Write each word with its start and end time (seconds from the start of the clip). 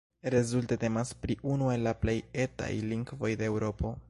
Rezulte 0.35 0.77
temas 0.83 1.11
pri 1.25 1.37
unu 1.57 1.69
el 1.75 1.85
la 1.89 1.95
plej 2.07 2.17
"etaj" 2.47 2.75
lingvoj 2.91 3.33
de 3.43 3.53
Eŭropo. 3.55 3.99